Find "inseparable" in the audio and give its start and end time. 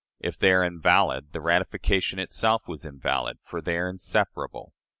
3.87-4.73